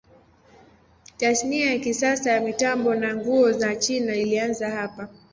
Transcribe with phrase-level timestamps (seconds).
[1.17, 5.09] Tasnia ya kisasa ya mitambo na nguo ya China ilianza hapa.